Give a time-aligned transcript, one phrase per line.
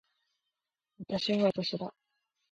[1.07, 1.93] 私は私だ。